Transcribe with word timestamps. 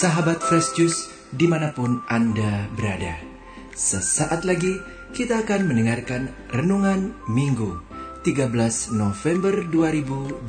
sahabat 0.00 0.40
Fresh 0.40 0.80
Juice 0.80 1.12
di 1.28 1.44
mana 1.44 1.76
pun 1.76 2.00
Anda 2.08 2.64
berada. 2.72 3.20
Sesaat 3.76 4.48
lagi 4.48 4.80
kita 5.12 5.44
akan 5.44 5.68
mendengarkan 5.68 6.32
Renungan 6.48 7.12
Minggu 7.28 7.76
13 8.24 8.96
November 8.96 9.60
2022 9.68 10.48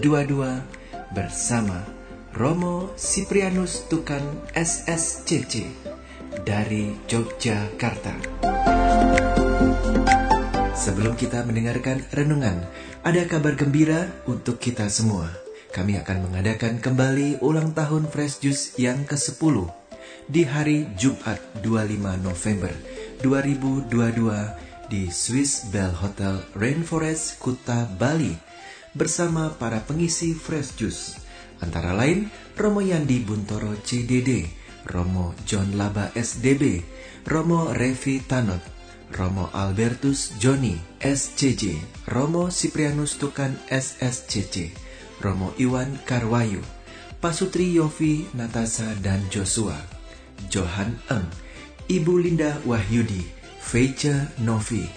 bersama 1.12 1.84
Romo 2.32 2.96
Siprianus 2.96 3.92
Tukan 3.92 4.24
SSCC 4.56 5.68
dari 6.48 6.96
Yogyakarta. 7.12 8.16
Sebelum 10.72 11.20
kita 11.20 11.44
mendengarkan 11.44 12.08
renungan, 12.16 12.56
ada 13.04 13.28
kabar 13.28 13.60
gembira 13.60 14.08
untuk 14.32 14.64
kita 14.64 14.88
semua 14.88 15.51
kami 15.72 15.96
akan 16.04 16.28
mengadakan 16.28 16.84
kembali 16.84 17.40
ulang 17.40 17.72
tahun 17.72 18.12
Fresh 18.12 18.44
Juice 18.44 18.76
yang 18.76 19.08
ke-10 19.08 19.72
di 20.28 20.44
hari 20.44 20.84
Jumat 21.00 21.40
25 21.64 22.28
November 22.28 22.74
2022 23.24 24.92
di 24.92 25.08
Swiss 25.08 25.72
Bell 25.72 25.96
Hotel 25.96 26.44
Rainforest 26.60 27.40
Kuta 27.40 27.88
Bali 27.88 28.36
bersama 28.92 29.56
para 29.56 29.80
pengisi 29.80 30.36
Fresh 30.36 30.76
Juice. 30.76 31.04
Antara 31.64 31.96
lain 31.96 32.28
Romo 32.60 32.84
Yandi 32.84 33.24
Buntoro 33.24 33.72
CDD, 33.80 34.52
Romo 34.84 35.32
John 35.48 35.80
Laba 35.80 36.12
SDB, 36.12 36.84
Romo 37.24 37.72
Revi 37.72 38.20
Tanot, 38.28 38.60
Romo 39.16 39.48
Albertus 39.56 40.36
Joni 40.36 40.76
SCJ, 41.00 41.80
Romo 42.12 42.52
Siprianus 42.52 43.16
Tukan 43.16 43.56
SSCC, 43.72 44.91
Romo 45.22 45.54
Iwan 45.62 46.02
Karwayu, 46.04 46.60
Pasutri 47.22 47.78
Yofi 47.78 48.26
Natasa 48.34 48.98
dan 49.06 49.22
Joshua, 49.30 49.78
Johan 50.50 50.98
Eng, 51.14 51.30
Ibu 51.86 52.14
Linda 52.18 52.58
Wahyudi, 52.66 53.22
Feice 53.62 54.34
Novi, 54.42 54.90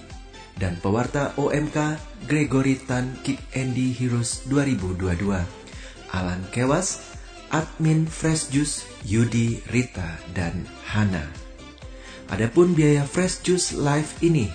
dan 0.56 0.80
pewarta 0.80 1.36
OMK 1.36 2.00
Gregory 2.24 2.80
Tan 2.80 3.12
Kip 3.20 3.36
Andy 3.52 3.92
Heroes 3.92 4.48
2022, 4.48 5.36
Alan 6.16 6.42
Kewas, 6.48 7.14
admin 7.52 8.08
Fresh 8.08 8.48
Juice 8.48 8.88
Yudi 9.04 9.60
Rita 9.68 10.16
dan 10.32 10.64
Hana. 10.88 11.22
Adapun 12.32 12.72
biaya 12.72 13.04
Fresh 13.04 13.44
Juice 13.44 13.76
Live 13.76 14.16
ini 14.24 14.48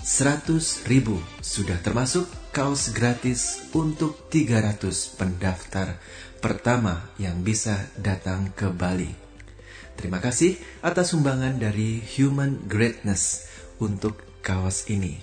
100 0.00 0.88
ribu 0.90 1.20
sudah 1.38 1.78
termasuk 1.78 2.26
kaos 2.52 2.92
gratis 2.92 3.72
untuk 3.72 4.28
300 4.28 5.16
pendaftar 5.16 5.96
pertama 6.44 7.08
yang 7.16 7.40
bisa 7.40 7.88
datang 7.96 8.52
ke 8.52 8.68
Bali. 8.68 9.08
Terima 9.96 10.20
kasih 10.20 10.60
atas 10.84 11.16
sumbangan 11.16 11.56
dari 11.56 12.04
Human 12.20 12.68
Greatness 12.68 13.48
untuk 13.80 14.20
kaos 14.44 14.84
ini. 14.92 15.16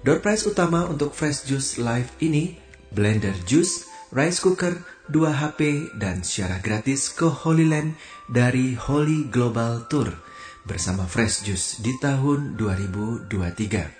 Door 0.00 0.24
prize 0.24 0.48
utama 0.48 0.88
untuk 0.88 1.12
Fresh 1.12 1.44
Juice 1.44 1.76
Live 1.76 2.16
ini, 2.24 2.56
blender 2.96 3.36
juice, 3.44 3.84
rice 4.08 4.40
cooker, 4.40 4.80
2 5.12 5.28
HP, 5.28 5.60
dan 6.00 6.24
secara 6.24 6.64
gratis 6.64 7.12
ke 7.12 7.28
Holy 7.28 7.68
Land 7.68 7.92
dari 8.24 8.72
Holy 8.72 9.28
Global 9.28 9.84
Tour 9.92 10.16
bersama 10.64 11.04
Fresh 11.04 11.44
Juice 11.44 11.84
di 11.84 11.92
tahun 12.00 12.56
2023. 12.56 13.97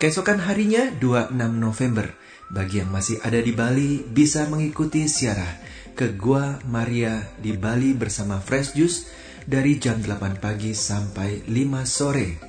Keesokan 0.00 0.40
harinya 0.40 0.88
26 0.96 1.36
November, 1.60 2.08
bagi 2.48 2.80
yang 2.80 2.88
masih 2.88 3.20
ada 3.20 3.36
di 3.36 3.52
Bali 3.52 4.00
bisa 4.00 4.48
mengikuti 4.48 5.04
siarah 5.04 5.60
ke 5.92 6.16
Gua 6.16 6.56
Maria 6.64 7.20
di 7.36 7.52
Bali 7.52 7.92
bersama 7.92 8.40
Fresh 8.40 8.80
Juice 8.80 9.12
dari 9.44 9.76
jam 9.76 10.00
8 10.00 10.40
pagi 10.40 10.72
sampai 10.72 11.44
5 11.44 11.84
sore. 11.84 12.40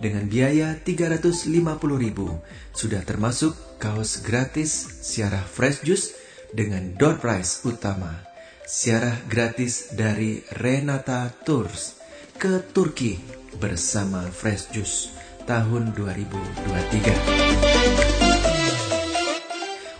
Dengan 0.00 0.24
biaya 0.32 0.80
350.000 0.80 2.72
sudah 2.72 3.04
termasuk 3.04 3.52
kaos 3.76 4.24
gratis 4.24 5.04
siarah 5.04 5.44
Fresh 5.44 5.84
Juice 5.84 6.16
dengan 6.56 6.96
door 6.96 7.20
prize 7.20 7.68
utama. 7.68 8.16
Siarah 8.64 9.20
gratis 9.28 9.92
dari 9.92 10.40
Renata 10.56 11.28
Tours 11.44 12.00
ke 12.40 12.64
Turki 12.72 13.20
bersama 13.60 14.24
Fresh 14.32 14.72
Juice 14.72 15.23
tahun 15.44 15.92
2023. 15.96 17.44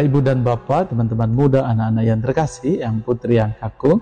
Para 0.00 0.08
ibu 0.08 0.24
dan 0.24 0.40
bapak, 0.40 0.96
teman-teman 0.96 1.28
muda, 1.28 1.68
anak-anak 1.68 2.04
yang 2.08 2.20
terkasih, 2.24 2.80
yang 2.80 3.04
putri 3.04 3.36
yang 3.36 3.52
kaku, 3.52 4.00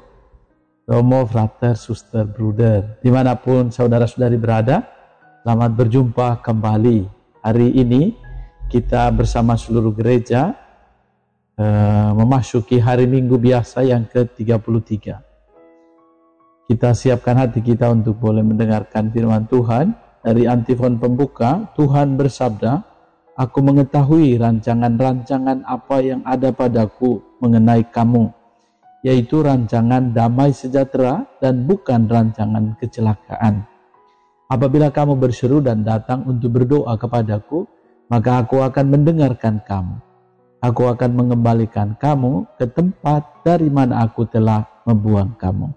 Romo, 0.86 1.26
Frater, 1.26 1.74
Suster, 1.74 2.22
Bruder, 2.22 3.02
di 3.02 3.10
mana 3.10 3.34
pun 3.34 3.74
saudara-saudari 3.74 4.38
berada, 4.38 4.86
selamat 5.42 5.74
berjumpa 5.74 6.38
kembali. 6.38 7.02
Hari 7.42 7.82
ini 7.82 8.14
kita 8.70 9.10
bersama 9.10 9.58
seluruh 9.58 9.90
gereja 9.90 10.54
uh, 11.58 12.14
memasuki 12.14 12.78
hari 12.78 13.10
Minggu 13.10 13.34
biasa 13.34 13.82
yang 13.82 14.06
ke-33. 14.06 15.18
Kita 16.70 16.94
siapkan 16.94 17.42
hati 17.42 17.58
kita 17.58 17.90
untuk 17.90 18.22
boleh 18.22 18.46
mendengarkan 18.46 19.10
firman 19.10 19.50
Tuhan 19.50 19.98
dari 20.22 20.46
antifon 20.46 20.94
pembuka, 21.02 21.74
Tuhan 21.74 22.14
bersabda, 22.14 22.86
Aku 23.38 23.62
mengetahui 23.62 24.34
rancangan-rancangan 24.34 25.62
apa 25.62 26.02
yang 26.02 26.26
ada 26.26 26.50
padaku 26.50 27.22
mengenai 27.38 27.86
kamu, 27.86 28.34
yaitu 29.06 29.46
rancangan 29.46 30.10
damai 30.10 30.50
sejahtera 30.50 31.22
dan 31.38 31.62
bukan 31.62 32.10
rancangan 32.10 32.74
kecelakaan. 32.82 33.62
Apabila 34.50 34.90
kamu 34.90 35.14
berseru 35.14 35.62
dan 35.62 35.86
datang 35.86 36.26
untuk 36.26 36.50
berdoa 36.50 36.98
kepadaku, 36.98 37.62
maka 38.10 38.42
aku 38.42 38.58
akan 38.58 38.86
mendengarkan 38.90 39.62
kamu. 39.62 40.02
Aku 40.58 40.90
akan 40.90 41.10
mengembalikan 41.14 41.94
kamu 41.94 42.42
ke 42.58 42.66
tempat 42.66 43.22
dari 43.46 43.70
mana 43.70 44.02
aku 44.02 44.26
telah 44.26 44.66
membuang 44.82 45.38
kamu. 45.38 45.70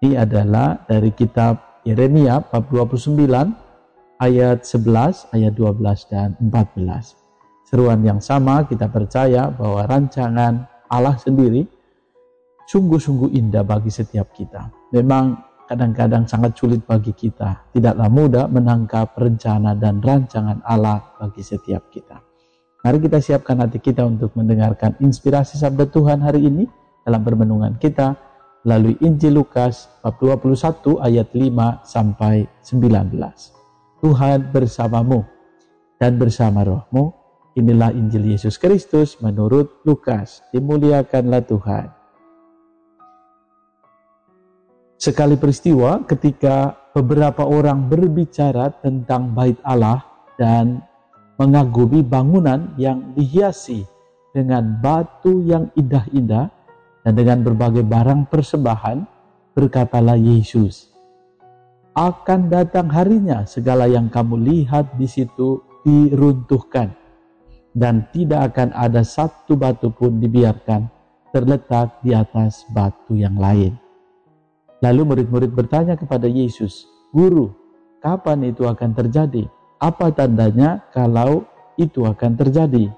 Ini 0.00 0.24
adalah 0.24 0.80
dari 0.88 1.12
kitab 1.12 1.84
Yeremia 1.84 2.40
bab 2.48 2.72
29 2.72 3.61
ayat 4.22 4.62
11, 4.62 5.34
ayat 5.34 5.52
12 5.58 6.06
dan 6.06 6.38
14. 6.38 7.18
Seruan 7.66 7.98
yang 8.06 8.22
sama 8.22 8.62
kita 8.70 8.86
percaya 8.86 9.50
bahwa 9.50 9.82
rancangan 9.90 10.62
Allah 10.86 11.18
sendiri 11.18 11.66
sungguh-sungguh 12.70 13.34
indah 13.34 13.66
bagi 13.66 13.90
setiap 13.90 14.30
kita. 14.30 14.70
Memang 14.94 15.42
kadang-kadang 15.66 16.28
sangat 16.30 16.54
sulit 16.54 16.86
bagi 16.86 17.10
kita, 17.10 17.66
tidaklah 17.74 18.06
mudah 18.06 18.46
menangkap 18.46 19.10
rencana 19.18 19.74
dan 19.74 19.98
rancangan 19.98 20.62
Allah 20.62 21.02
bagi 21.18 21.42
setiap 21.42 21.90
kita. 21.90 22.22
Mari 22.82 22.98
kita 23.02 23.18
siapkan 23.18 23.58
hati 23.62 23.78
kita 23.78 24.06
untuk 24.06 24.34
mendengarkan 24.38 24.98
inspirasi 25.02 25.58
sabda 25.58 25.86
Tuhan 25.90 26.22
hari 26.22 26.46
ini 26.46 26.66
dalam 27.02 27.22
permenungan 27.22 27.78
kita 27.78 28.14
melalui 28.62 28.94
Injil 29.02 29.42
Lukas 29.42 29.90
bab 30.02 30.18
21 30.18 30.98
ayat 31.02 31.30
5 31.34 31.82
sampai 31.82 32.46
19. 32.62 33.61
Tuhan 34.02 34.50
bersamamu 34.50 35.22
dan 36.02 36.18
bersama 36.18 36.66
rohmu. 36.66 37.14
Inilah 37.54 37.94
Injil 37.94 38.34
Yesus 38.34 38.58
Kristus 38.58 39.20
menurut 39.22 39.84
Lukas. 39.86 40.42
Dimuliakanlah 40.50 41.46
Tuhan. 41.46 41.86
Sekali 44.98 45.38
peristiwa 45.38 46.02
ketika 46.06 46.74
beberapa 46.94 47.46
orang 47.46 47.86
berbicara 47.86 48.74
tentang 48.82 49.30
bait 49.34 49.58
Allah 49.62 50.02
dan 50.34 50.82
mengagumi 51.38 52.02
bangunan 52.02 52.74
yang 52.78 53.14
dihiasi 53.14 53.82
dengan 54.30 54.78
batu 54.80 55.42
yang 55.44 55.68
indah-indah 55.74 56.48
dan 57.02 57.12
dengan 57.12 57.42
berbagai 57.42 57.82
barang 57.82 58.30
persembahan, 58.30 59.04
berkatalah 59.52 60.16
Yesus, 60.16 60.91
akan 61.92 62.48
datang 62.48 62.88
harinya 62.88 63.44
segala 63.44 63.84
yang 63.84 64.08
kamu 64.08 64.40
lihat 64.40 64.96
di 64.96 65.04
situ 65.04 65.60
diruntuhkan 65.84 66.88
dan 67.76 68.08
tidak 68.12 68.52
akan 68.52 68.72
ada 68.72 69.04
satu 69.04 69.56
batu 69.56 69.92
pun 69.92 70.16
dibiarkan 70.16 70.88
terletak 71.32 72.00
di 72.04 72.12
atas 72.12 72.64
batu 72.72 73.16
yang 73.16 73.36
lain. 73.36 73.76
Lalu 74.84 75.02
murid-murid 75.08 75.52
bertanya 75.52 75.96
kepada 75.96 76.28
Yesus, 76.28 76.84
Guru, 77.12 77.52
kapan 78.04 78.52
itu 78.52 78.68
akan 78.68 78.92
terjadi? 78.92 79.48
Apa 79.80 80.12
tandanya 80.12 80.84
kalau 80.92 81.48
itu 81.80 82.04
akan 82.04 82.36
terjadi? 82.36 82.92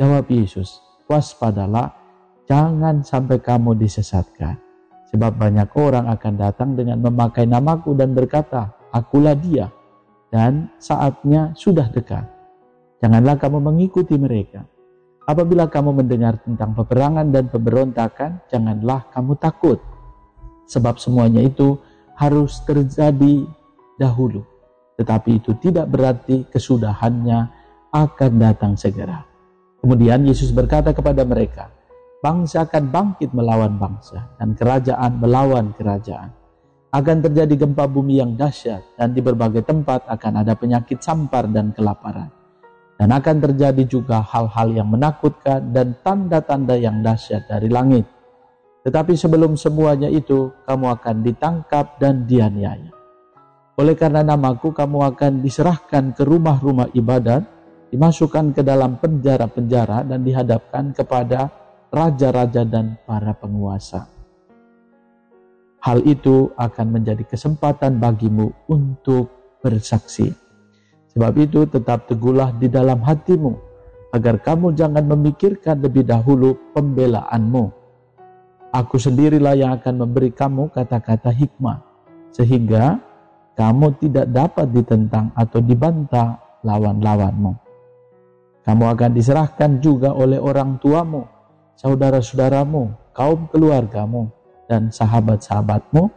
Jawab 0.00 0.26
Yesus, 0.32 0.80
waspadalah, 1.10 1.92
jangan 2.48 3.04
sampai 3.04 3.38
kamu 3.40 3.76
disesatkan. 3.76 4.63
Sebab 5.14 5.38
banyak 5.38 5.70
orang 5.78 6.10
akan 6.10 6.34
datang 6.34 6.74
dengan 6.74 6.98
memakai 6.98 7.46
namaku 7.46 7.94
dan 7.94 8.18
berkata, 8.18 8.74
akulah 8.90 9.38
dia. 9.38 9.70
Dan 10.26 10.74
saatnya 10.82 11.54
sudah 11.54 11.86
dekat. 11.86 12.26
Janganlah 12.98 13.38
kamu 13.38 13.62
mengikuti 13.62 14.18
mereka. 14.18 14.66
Apabila 15.22 15.70
kamu 15.70 16.02
mendengar 16.02 16.42
tentang 16.42 16.74
peperangan 16.74 17.30
dan 17.30 17.46
pemberontakan, 17.46 18.42
janganlah 18.50 19.06
kamu 19.14 19.38
takut. 19.38 19.78
Sebab 20.66 20.98
semuanya 20.98 21.46
itu 21.46 21.78
harus 22.18 22.58
terjadi 22.66 23.46
dahulu. 23.94 24.42
Tetapi 24.98 25.38
itu 25.38 25.54
tidak 25.62 25.94
berarti 25.94 26.42
kesudahannya 26.50 27.54
akan 27.94 28.32
datang 28.42 28.74
segera. 28.74 29.22
Kemudian 29.78 30.26
Yesus 30.26 30.50
berkata 30.50 30.90
kepada 30.90 31.22
mereka, 31.22 31.70
bangsa 32.24 32.64
akan 32.64 32.88
bangkit 32.88 33.36
melawan 33.36 33.76
bangsa 33.76 34.24
dan 34.40 34.56
kerajaan 34.56 35.20
melawan 35.20 35.76
kerajaan. 35.76 36.32
Akan 36.88 37.20
terjadi 37.20 37.52
gempa 37.68 37.84
bumi 37.84 38.24
yang 38.24 38.32
dahsyat 38.32 38.80
dan 38.96 39.12
di 39.12 39.20
berbagai 39.20 39.68
tempat 39.68 40.08
akan 40.08 40.40
ada 40.40 40.56
penyakit 40.56 41.04
sampar 41.04 41.44
dan 41.52 41.76
kelaparan. 41.76 42.32
Dan 42.96 43.10
akan 43.10 43.36
terjadi 43.42 43.82
juga 43.84 44.24
hal-hal 44.24 44.72
yang 44.72 44.88
menakutkan 44.88 45.74
dan 45.74 45.98
tanda-tanda 46.00 46.78
yang 46.78 47.02
dahsyat 47.04 47.44
dari 47.50 47.66
langit. 47.68 48.06
Tetapi 48.86 49.18
sebelum 49.18 49.58
semuanya 49.58 50.06
itu, 50.06 50.54
kamu 50.62 50.86
akan 50.94 51.16
ditangkap 51.26 51.98
dan 51.98 52.22
dianiaya. 52.30 52.94
Oleh 53.74 53.98
karena 53.98 54.22
namaku, 54.22 54.70
kamu 54.70 55.10
akan 55.10 55.42
diserahkan 55.42 56.14
ke 56.14 56.22
rumah-rumah 56.22 56.94
ibadat 56.94 57.42
dimasukkan 57.90 58.54
ke 58.54 58.62
dalam 58.62 59.02
penjara-penjara 59.02 60.06
dan 60.06 60.22
dihadapkan 60.22 60.94
kepada 60.94 61.63
raja-raja 61.94 62.66
dan 62.66 62.98
para 63.06 63.30
penguasa. 63.38 64.10
Hal 65.78 66.02
itu 66.02 66.50
akan 66.58 66.86
menjadi 66.90 67.22
kesempatan 67.22 68.02
bagimu 68.02 68.50
untuk 68.66 69.30
bersaksi. 69.62 70.32
Sebab 71.14 71.32
itu 71.38 71.62
tetap 71.70 72.10
teguhlah 72.10 72.50
di 72.58 72.66
dalam 72.66 72.98
hatimu, 73.04 73.54
agar 74.10 74.42
kamu 74.42 74.74
jangan 74.74 75.06
memikirkan 75.06 75.78
lebih 75.78 76.02
dahulu 76.02 76.58
pembelaanmu. 76.74 77.70
Aku 78.74 78.98
sendirilah 78.98 79.54
yang 79.54 79.70
akan 79.78 80.02
memberi 80.02 80.34
kamu 80.34 80.74
kata-kata 80.74 81.30
hikmah, 81.30 81.78
sehingga 82.34 82.98
kamu 83.54 83.94
tidak 84.02 84.26
dapat 84.34 84.66
ditentang 84.74 85.30
atau 85.38 85.62
dibantah 85.62 86.42
lawan-lawanmu. 86.66 87.54
Kamu 88.64 88.84
akan 88.88 89.10
diserahkan 89.12 89.78
juga 89.78 90.10
oleh 90.16 90.40
orang 90.40 90.80
tuamu, 90.80 91.33
saudara-saudaramu, 91.78 93.12
kaum 93.14 93.46
keluargamu, 93.50 94.30
dan 94.66 94.88
sahabat-sahabatmu, 94.88 96.08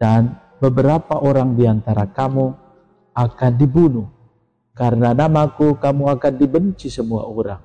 dan 0.00 0.40
beberapa 0.58 1.20
orang 1.20 1.54
di 1.56 1.68
antara 1.68 2.08
kamu 2.08 2.52
akan 3.14 3.52
dibunuh. 3.58 4.08
Karena 4.72 5.12
namaku 5.12 5.76
kamu 5.76 6.16
akan 6.16 6.34
dibenci 6.40 6.88
semua 6.88 7.28
orang, 7.28 7.60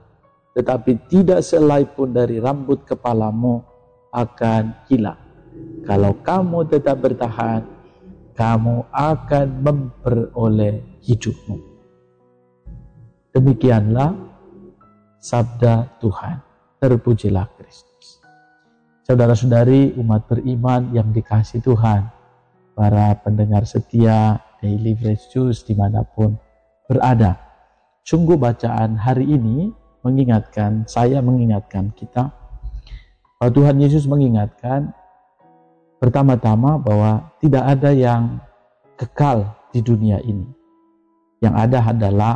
tetapi 0.52 1.08
tidak 1.08 1.40
selai 1.46 1.88
pun 1.88 2.12
dari 2.12 2.44
rambut 2.44 2.84
kepalamu 2.84 3.64
akan 4.12 4.88
hilang. 4.92 5.22
Kalau 5.88 6.12
kamu 6.20 6.68
tetap 6.68 7.00
bertahan, 7.00 7.64
kamu 8.36 8.84
akan 8.92 9.48
memperoleh 9.64 11.00
hidupmu. 11.08 11.56
Demikianlah 13.32 14.12
sabda 15.24 16.00
Tuhan. 16.04 16.55
Terpujilah 16.76 17.48
Kristus. 17.56 18.20
Saudara-saudari 19.08 19.96
umat 19.96 20.28
beriman 20.28 20.92
yang 20.92 21.14
dikasih 21.16 21.64
Tuhan, 21.64 22.12
para 22.76 23.16
pendengar 23.24 23.64
setia 23.64 24.44
Daily 24.60 24.92
Fresh 25.00 25.32
Juice 25.32 25.64
di 25.64 25.72
mana 25.72 26.04
pun 26.04 26.36
berada. 26.86 27.40
Sungguh 28.04 28.36
bacaan 28.36 29.00
hari 29.00 29.30
ini 29.40 29.72
mengingatkan, 30.04 30.86
saya 30.86 31.24
mengingatkan 31.24 31.96
kita, 31.96 32.30
bahwa 33.40 33.52
Tuhan 33.56 33.80
Yesus 33.82 34.06
mengingatkan 34.06 34.94
pertama-tama 35.98 36.78
bahwa 36.78 37.34
tidak 37.42 37.64
ada 37.66 37.90
yang 37.96 38.38
kekal 39.00 39.58
di 39.72 39.80
dunia 39.82 40.22
ini. 40.22 40.46
Yang 41.42 41.56
ada 41.56 41.80
adalah 41.82 42.34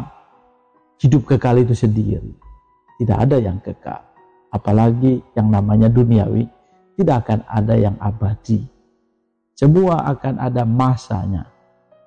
hidup 0.97 1.27
kekal 1.29 1.61
itu 1.61 1.77
sendiri. 1.77 2.33
Tidak 2.97 3.15
ada 3.15 3.37
yang 3.37 3.61
kekal. 3.61 4.08
Apalagi 4.49 5.21
yang 5.37 5.53
namanya 5.53 5.87
duniawi, 5.87 6.49
tidak 6.97 7.25
akan 7.25 7.39
ada 7.45 7.75
yang 7.77 7.95
abadi. 8.01 8.65
Semua 9.53 10.03
akan 10.09 10.41
ada 10.41 10.65
masanya. 10.65 11.47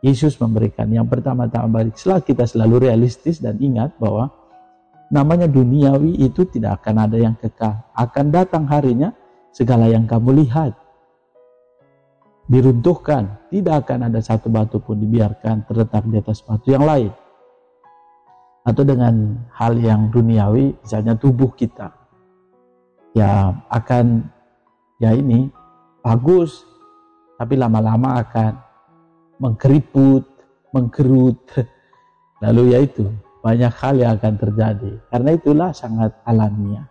Yesus 0.03 0.35
memberikan 0.43 0.91
yang 0.91 1.07
pertama-tama 1.07 1.71
balik. 1.71 1.95
Setelah 1.95 2.21
kita 2.21 2.45
selalu 2.45 2.91
realistis 2.91 3.39
dan 3.39 3.55
ingat 3.63 3.95
bahwa 4.03 4.35
namanya 5.15 5.47
duniawi 5.47 6.19
itu 6.19 6.43
tidak 6.51 6.83
akan 6.83 7.07
ada 7.07 7.17
yang 7.17 7.39
kekal. 7.39 7.87
Akan 7.95 8.35
datang 8.35 8.67
harinya 8.67 9.15
segala 9.55 9.87
yang 9.87 10.11
kamu 10.11 10.43
lihat 10.43 10.75
diruntuhkan. 12.51 13.39
Tidak 13.47 13.75
akan 13.87 14.11
ada 14.11 14.19
satu 14.19 14.51
batu 14.51 14.83
pun 14.83 14.99
dibiarkan 14.99 15.71
terletak 15.71 16.03
di 16.11 16.19
atas 16.19 16.43
batu 16.43 16.75
yang 16.75 16.83
lain 16.83 17.15
atau 18.63 18.83
dengan 18.87 19.43
hal 19.59 19.75
yang 19.75 20.07
duniawi 20.15 20.79
misalnya 20.87 21.19
tubuh 21.19 21.51
kita 21.51 22.02
ya 23.17 23.53
akan 23.69 24.27
ya 25.01 25.13
ini 25.17 25.49
bagus. 26.05 26.65
Tapi 27.39 27.59
lama-lama 27.59 28.23
akan 28.23 28.53
mengkeriput 29.43 30.33
mengkerut. 30.73 31.39
Lalu 32.45 32.75
ya 32.75 32.79
itu 32.83 33.07
banyak 33.45 33.73
hal 33.75 33.95
yang 34.01 34.13
akan 34.19 34.35
terjadi. 34.41 34.93
Karena 35.13 35.31
itulah 35.37 35.71
sangat 35.71 36.11
alamiah. 36.27 36.89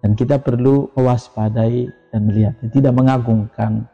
Dan 0.00 0.16
kita 0.16 0.40
perlu 0.40 0.92
mewaspadai 0.92 1.88
dan 2.12 2.20
melihatnya. 2.28 2.68
Tidak 2.68 2.92
mengagungkan 2.92 3.88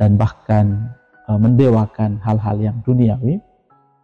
dan 0.00 0.10
bahkan 0.16 0.92
uh, 1.28 1.36
mendewakan 1.36 2.20
hal-hal 2.20 2.56
yang 2.60 2.76
duniawi. 2.84 3.40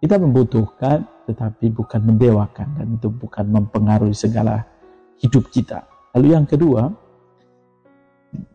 Kita 0.00 0.16
membutuhkan 0.16 1.04
tetapi 1.28 1.72
bukan 1.72 2.00
mendewakan. 2.04 2.68
Dan 2.76 2.86
itu 2.96 3.08
bukan 3.08 3.44
mempengaruhi 3.48 4.16
segala 4.16 4.64
hidup 5.20 5.48
kita. 5.52 5.84
Lalu 6.16 6.26
yang 6.34 6.46
kedua, 6.46 6.90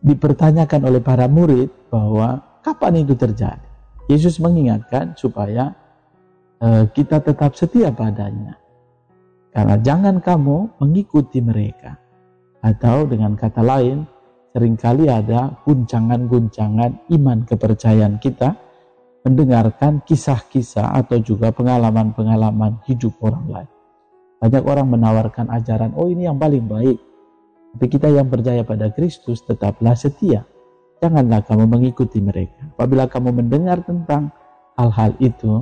dipertanyakan 0.04 0.88
oleh 0.88 1.00
para 1.00 1.28
murid 1.28 1.90
bahwa 1.92 2.60
kapan 2.64 3.04
itu 3.04 3.16
terjadi. 3.16 3.64
Yesus 4.06 4.38
mengingatkan 4.38 5.18
supaya 5.18 5.74
uh, 6.62 6.86
kita 6.90 7.20
tetap 7.20 7.58
setia 7.58 7.90
padanya. 7.90 8.54
Karena 9.50 9.76
jangan 9.80 10.20
kamu 10.20 10.78
mengikuti 10.78 11.40
mereka. 11.40 11.96
Atau 12.60 13.08
dengan 13.08 13.34
kata 13.34 13.64
lain, 13.64 14.04
sering 14.52 14.76
kali 14.76 15.08
ada 15.08 15.56
guncangan-guncangan 15.64 17.08
iman 17.12 17.38
kepercayaan 17.48 18.20
kita 18.20 18.56
mendengarkan 19.26 20.06
kisah-kisah 20.06 20.94
atau 21.02 21.18
juga 21.18 21.50
pengalaman-pengalaman 21.50 22.78
hidup 22.86 23.18
orang 23.26 23.46
lain. 23.50 23.70
Banyak 24.38 24.62
orang 24.62 24.86
menawarkan 24.86 25.46
ajaran, 25.50 25.90
oh 25.98 26.06
ini 26.06 26.30
yang 26.30 26.38
paling 26.38 26.62
baik. 26.62 26.98
Tapi 27.76 27.92
kita 27.92 28.08
yang 28.08 28.32
percaya 28.32 28.64
pada 28.64 28.88
Kristus 28.88 29.44
tetaplah 29.44 29.92
setia. 29.92 30.48
Janganlah 30.96 31.44
kamu 31.44 31.68
mengikuti 31.68 32.24
mereka. 32.24 32.72
Apabila 32.72 33.04
kamu 33.04 33.36
mendengar 33.36 33.84
tentang 33.84 34.32
hal-hal 34.80 35.12
itu, 35.20 35.60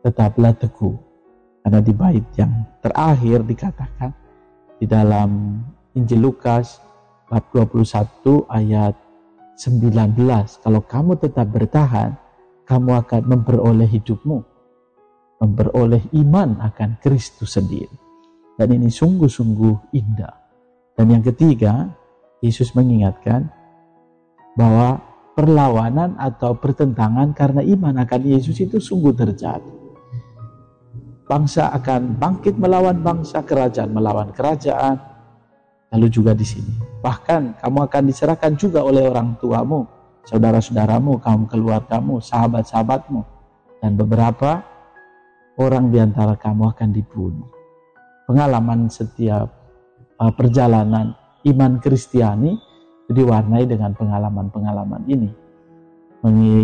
tetaplah 0.00 0.56
teguh. 0.56 0.96
Karena 1.60 1.84
di 1.84 1.92
bait 1.92 2.24
yang 2.40 2.64
terakhir 2.80 3.44
dikatakan 3.44 4.08
di 4.80 4.88
dalam 4.88 5.60
Injil 5.92 6.24
Lukas 6.24 6.80
bab 7.28 7.44
21 7.52 8.48
ayat 8.48 8.96
19, 9.60 10.64
kalau 10.64 10.80
kamu 10.80 11.20
tetap 11.20 11.44
bertahan, 11.52 12.16
kamu 12.64 13.04
akan 13.04 13.22
memperoleh 13.28 13.84
hidupmu, 13.84 14.40
memperoleh 15.44 16.08
iman 16.24 16.56
akan 16.64 16.96
Kristus 17.04 17.60
sendiri. 17.60 17.92
Dan 18.56 18.80
ini 18.80 18.88
sungguh-sungguh 18.88 19.92
indah. 19.92 20.39
Dan 21.00 21.16
yang 21.16 21.24
ketiga, 21.24 21.88
Yesus 22.44 22.76
mengingatkan 22.76 23.48
bahwa 24.52 25.00
perlawanan 25.32 26.12
atau 26.20 26.52
pertentangan 26.52 27.32
karena 27.32 27.64
iman 27.64 28.04
akan 28.04 28.20
Yesus 28.20 28.60
itu 28.60 28.76
sungguh 28.76 29.16
terjadi. 29.16 29.72
Bangsa 31.24 31.72
akan 31.72 32.20
bangkit 32.20 32.60
melawan 32.60 33.00
bangsa, 33.00 33.40
kerajaan 33.40 33.96
melawan 33.96 34.28
kerajaan. 34.36 35.00
Lalu 35.88 36.06
juga 36.12 36.36
di 36.36 36.44
sini, 36.44 36.76
bahkan 37.00 37.56
kamu 37.56 37.88
akan 37.88 38.02
diserahkan 38.04 38.52
juga 38.60 38.84
oleh 38.84 39.08
orang 39.08 39.40
tuamu, 39.40 39.88
saudara-saudaramu, 40.28 41.16
kaum 41.24 41.48
keluargamu, 41.48 42.20
sahabat-sahabatmu, 42.20 43.24
dan 43.80 43.96
beberapa 43.96 44.60
orang 45.56 45.88
di 45.88 45.96
antara 45.96 46.36
kamu 46.36 46.76
akan 46.76 46.88
dibunuh. 46.92 47.48
Pengalaman 48.28 48.92
setiap 48.92 49.59
perjalanan 50.28 51.16
iman 51.48 51.80
Kristiani 51.80 52.52
diwarnai 53.08 53.64
dengan 53.64 53.96
pengalaman-pengalaman 53.96 55.08
ini. 55.08 55.30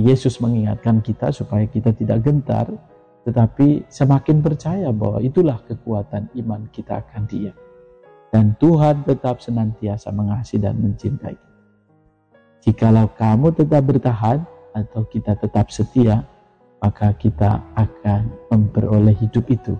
Yesus 0.04 0.36
mengingatkan 0.44 1.00
kita 1.00 1.32
supaya 1.32 1.64
kita 1.64 1.96
tidak 1.96 2.20
gentar, 2.20 2.68
tetapi 3.24 3.88
semakin 3.88 4.44
percaya 4.44 4.92
bahwa 4.92 5.24
itulah 5.24 5.56
kekuatan 5.64 6.28
iman 6.44 6.68
kita 6.68 7.00
akan 7.00 7.24
Dia. 7.24 7.56
Dan 8.28 8.52
Tuhan 8.60 9.08
tetap 9.08 9.40
senantiasa 9.40 10.12
mengasihi 10.12 10.60
dan 10.60 10.76
mencintai 10.76 11.32
kita. 11.32 11.56
Jikalau 12.68 13.08
kamu 13.16 13.56
tetap 13.56 13.80
bertahan 13.88 14.44
atau 14.76 15.08
kita 15.08 15.38
tetap 15.40 15.72
setia, 15.72 16.20
maka 16.84 17.16
kita 17.16 17.64
akan 17.72 18.28
memperoleh 18.52 19.16
hidup 19.16 19.48
itu. 19.48 19.72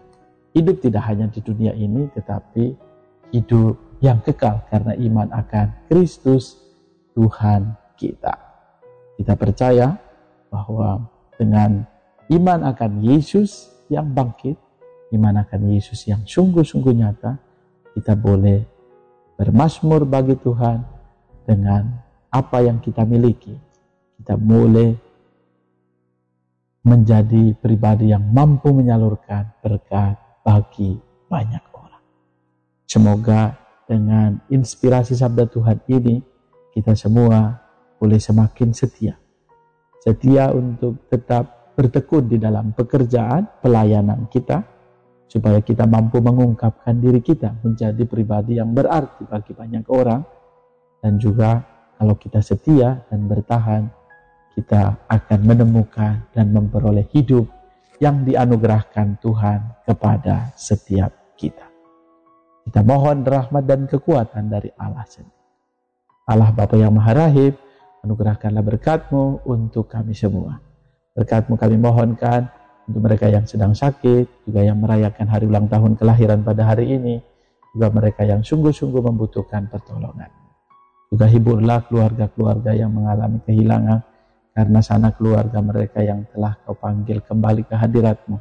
Hidup 0.57 0.81
tidak 0.81 1.05
hanya 1.05 1.29
di 1.29 1.45
dunia 1.45 1.77
ini, 1.77 2.09
tetapi 2.17 2.86
hidup 3.33 3.79
yang 4.05 4.21
kekal 4.21 4.63
karena 4.69 4.93
iman 4.95 5.29
akan 5.33 5.67
Kristus 5.89 6.61
Tuhan 7.17 7.75
kita. 7.97 8.35
Kita 9.17 9.33
percaya 9.35 9.97
bahwa 10.53 11.09
dengan 11.41 11.85
iman 12.29 12.61
akan 12.69 13.01
Yesus 13.01 13.73
yang 13.89 14.13
bangkit, 14.13 14.57
iman 15.17 15.41
akan 15.41 15.73
Yesus 15.73 16.05
yang 16.05 16.23
sungguh-sungguh 16.29 16.93
nyata, 16.93 17.41
kita 17.97 18.13
boleh 18.13 18.61
bermasmur 19.41 20.05
bagi 20.05 20.37
Tuhan 20.37 20.85
dengan 21.49 21.89
apa 22.29 22.61
yang 22.61 22.81
kita 22.85 23.09
miliki. 23.09 23.57
Kita 24.21 24.37
boleh 24.37 24.93
menjadi 26.87 27.57
pribadi 27.59 28.15
yang 28.15 28.23
mampu 28.31 28.71
menyalurkan 28.71 29.59
berkat 29.59 30.15
bagi 30.47 30.95
banyak 31.27 31.63
orang. 31.75 31.76
Semoga 32.97 33.53
dengan 33.85 34.41
inspirasi 34.49 35.21
sabda 35.21 35.45
Tuhan 35.53 35.85
ini, 35.85 36.17
kita 36.73 36.97
semua 36.97 37.61
boleh 38.01 38.17
semakin 38.17 38.73
setia. 38.73 39.21
Setia 40.01 40.49
untuk 40.57 41.05
tetap 41.13 41.77
bertekun 41.77 42.25
di 42.25 42.41
dalam 42.41 42.73
pekerjaan, 42.73 43.61
pelayanan 43.61 44.33
kita, 44.33 44.65
supaya 45.29 45.61
kita 45.61 45.85
mampu 45.85 46.25
mengungkapkan 46.25 46.97
diri 46.97 47.21
kita 47.21 47.61
menjadi 47.61 48.01
pribadi 48.09 48.57
yang 48.57 48.73
berarti 48.73 49.29
bagi 49.29 49.53
banyak 49.53 49.85
orang, 49.93 50.25
dan 51.05 51.21
juga 51.21 51.61
kalau 52.01 52.17
kita 52.17 52.41
setia 52.41 53.05
dan 53.13 53.29
bertahan, 53.29 53.93
kita 54.57 55.05
akan 55.05 55.41
menemukan 55.45 56.33
dan 56.33 56.49
memperoleh 56.49 57.05
hidup 57.13 57.45
yang 58.01 58.25
dianugerahkan 58.25 59.21
Tuhan 59.21 59.85
kepada 59.85 60.57
setiap 60.57 61.13
kita. 61.37 61.76
Kita 62.67 62.83
mohon 62.83 63.23
rahmat 63.23 63.63
dan 63.63 63.87
kekuatan 63.87 64.51
dari 64.51 64.75
Allah 64.75 65.07
sendiri. 65.07 65.39
Allah 66.27 66.51
Bapa 66.51 66.75
yang 66.75 66.91
Maha 66.91 67.15
Rahim, 67.15 67.55
anugerahkanlah 68.03 68.65
berkatmu 68.67 69.47
untuk 69.47 69.87
kami 69.87 70.11
semua. 70.19 70.59
Berkatmu 71.15 71.55
kami 71.55 71.79
mohonkan 71.79 72.51
untuk 72.91 73.07
mereka 73.07 73.31
yang 73.31 73.47
sedang 73.47 73.71
sakit, 73.71 74.51
juga 74.51 74.67
yang 74.67 74.83
merayakan 74.83 75.31
hari 75.31 75.47
ulang 75.47 75.71
tahun 75.71 75.95
kelahiran 75.95 76.43
pada 76.43 76.67
hari 76.67 76.99
ini, 76.99 77.23
juga 77.71 77.95
mereka 77.95 78.27
yang 78.27 78.43
sungguh-sungguh 78.43 79.03
membutuhkan 79.15 79.71
pertolongan. 79.71 80.29
Juga 81.07 81.31
hiburlah 81.31 81.87
keluarga-keluarga 81.87 82.75
yang 82.75 82.91
mengalami 82.91 83.39
kehilangan 83.47 84.03
karena 84.51 84.81
sana 84.83 85.15
keluarga 85.15 85.63
mereka 85.63 86.03
yang 86.03 86.27
telah 86.35 86.59
kau 86.67 86.75
panggil 86.75 87.23
kembali 87.23 87.63
ke 87.63 87.79
hadiratmu. 87.79 88.37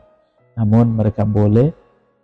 Namun 0.58 0.98
mereka 0.98 1.22
boleh 1.30 1.70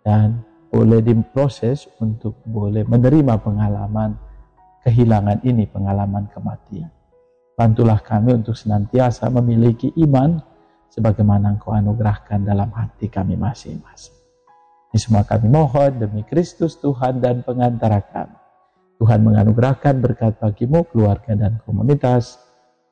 dan 0.02 0.42
boleh 0.72 1.04
diproses 1.04 1.84
untuk 2.00 2.40
boleh 2.48 2.88
menerima 2.88 3.36
pengalaman 3.44 4.16
kehilangan 4.80 5.44
ini, 5.44 5.68
pengalaman 5.68 6.32
kematian. 6.32 6.88
Bantulah 7.52 8.00
kami 8.00 8.40
untuk 8.40 8.56
senantiasa 8.56 9.28
memiliki 9.28 9.92
iman 10.00 10.40
sebagaimana 10.88 11.52
Engkau 11.52 11.76
anugerahkan 11.76 12.40
dalam 12.48 12.72
hati 12.72 13.12
kami 13.12 13.36
masing-masing. 13.36 14.16
Ini 14.88 14.98
semua 14.98 15.28
kami 15.28 15.52
mohon 15.52 16.00
demi 16.00 16.24
Kristus 16.24 16.80
Tuhan 16.80 17.20
dan 17.20 17.44
pengantara 17.44 18.00
kami. 18.08 18.36
Tuhan 18.96 19.20
menganugerahkan 19.24 20.00
berkat 20.00 20.40
bagimu, 20.40 20.88
keluarga 20.88 21.36
dan 21.36 21.60
komunitas, 21.68 22.40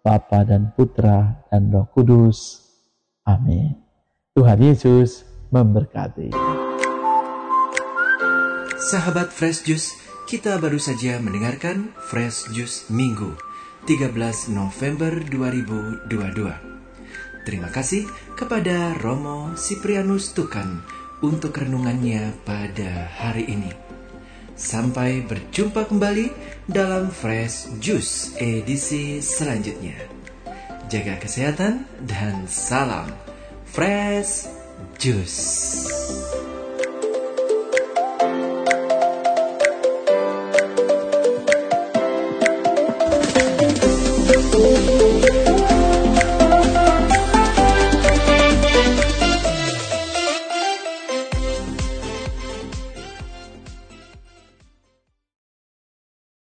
Bapa 0.04 0.44
dan 0.44 0.72
Putra 0.76 1.44
dan 1.48 1.72
Roh 1.72 1.88
Kudus. 1.92 2.66
Amin. 3.24 3.76
Tuhan 4.32 4.58
Yesus 4.64 5.28
memberkati. 5.52 6.69
Sahabat 8.80 9.28
Fresh 9.28 9.68
Juice, 9.68 9.92
kita 10.24 10.56
baru 10.56 10.80
saja 10.80 11.20
mendengarkan 11.20 11.92
Fresh 12.08 12.48
Juice 12.56 12.88
Minggu 12.88 13.36
13 13.84 14.08
November 14.56 15.20
2022. 15.28 16.08
Terima 17.44 17.68
kasih 17.68 18.08
kepada 18.40 18.96
Romo 18.96 19.52
Siprianus 19.52 20.32
Tukan 20.32 20.80
untuk 21.20 21.60
renungannya 21.60 22.32
pada 22.48 23.12
hari 23.20 23.52
ini. 23.52 23.68
Sampai 24.56 25.28
berjumpa 25.28 25.84
kembali 25.84 26.32
dalam 26.64 27.12
Fresh 27.12 27.84
Juice 27.84 28.32
edisi 28.40 29.20
selanjutnya. 29.20 30.08
Jaga 30.88 31.20
kesehatan 31.20 31.84
dan 32.08 32.48
salam 32.48 33.12
Fresh 33.68 34.48
Juice. 34.96 35.99